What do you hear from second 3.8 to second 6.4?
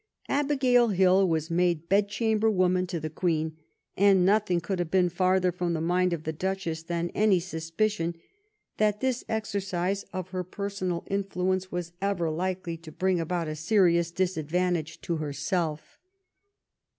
and nothing could have been further from the mind of the